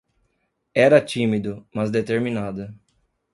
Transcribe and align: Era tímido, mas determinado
Era 0.73 0.99
tímido, 1.05 1.63
mas 1.71 1.91
determinado 1.91 2.73